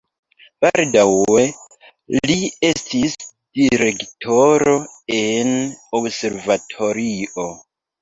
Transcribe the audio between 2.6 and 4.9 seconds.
estis direktoro